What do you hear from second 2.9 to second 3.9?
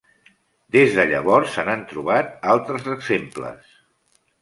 exemples.